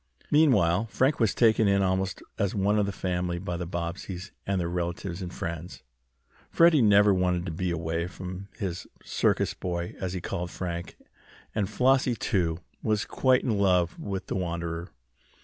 Meanwhile 0.31 0.87
Frank 0.87 1.19
was 1.19 1.35
taken 1.35 1.67
in 1.67 1.83
almost 1.83 2.23
as 2.39 2.55
one 2.55 2.79
of 2.79 2.87
the 2.87 2.91
family 2.91 3.37
by 3.37 3.55
the 3.55 3.67
Bobbseys 3.67 4.31
and 4.47 4.59
their 4.59 4.67
relatives 4.67 5.21
and 5.21 5.31
friends. 5.31 5.83
Freddie 6.49 6.81
never 6.81 7.13
wanted 7.13 7.45
to 7.45 7.51
be 7.51 7.69
away 7.69 8.07
from 8.07 8.47
his 8.57 8.87
"circus 9.05 9.53
boy," 9.53 9.93
as 9.99 10.13
he 10.13 10.19
called 10.19 10.49
Frank, 10.49 10.97
and 11.53 11.69
Flossie, 11.69 12.15
too, 12.15 12.57
was 12.81 13.05
quite 13.05 13.43
in 13.43 13.59
love 13.59 13.99
with 13.99 14.25
the 14.25 14.35
wanderer. 14.35 14.89